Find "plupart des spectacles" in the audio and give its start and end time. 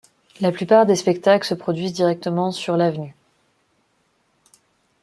0.51-1.45